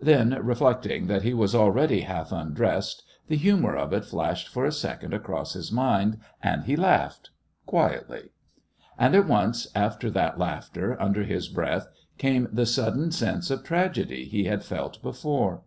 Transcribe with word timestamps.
Then, 0.00 0.30
reflecting 0.40 1.08
that 1.08 1.24
he 1.24 1.34
was 1.34 1.54
already 1.54 2.00
half 2.00 2.32
undressed, 2.32 3.02
the 3.26 3.36
humour 3.36 3.76
of 3.76 3.92
it 3.92 4.06
flashed 4.06 4.48
for 4.48 4.64
a 4.64 4.72
second 4.72 5.12
across 5.12 5.52
his 5.52 5.70
mind, 5.70 6.16
and 6.42 6.64
he 6.64 6.74
laughed 6.74 7.28
quietly. 7.66 8.30
And 8.98 9.14
at 9.14 9.26
once, 9.28 9.68
after 9.74 10.10
that 10.12 10.38
laughter, 10.38 10.96
under 10.98 11.22
his 11.24 11.48
breath, 11.50 11.86
came 12.16 12.48
the 12.50 12.64
sudden 12.64 13.12
sense 13.12 13.50
of 13.50 13.62
tragedy 13.62 14.24
he 14.24 14.44
had 14.44 14.64
felt 14.64 15.02
before. 15.02 15.60